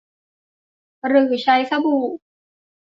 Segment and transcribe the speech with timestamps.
[1.07, 2.03] หรือใช้สบู่